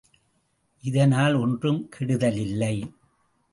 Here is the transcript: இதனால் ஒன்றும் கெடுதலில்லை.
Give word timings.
இதனால் 0.83 1.35
ஒன்றும் 1.35 1.89
கெடுதலில்லை. 1.99 2.75